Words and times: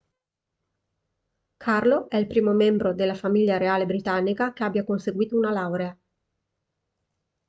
carlo 1.59 2.09
è 2.09 2.15
il 2.17 2.25
primo 2.25 2.53
membro 2.53 2.91
della 2.95 3.13
famiglia 3.13 3.57
reale 3.57 3.85
britannica 3.85 4.51
che 4.51 4.63
abbia 4.63 4.83
conseguito 4.83 5.37
una 5.37 5.51
laurea 5.51 5.95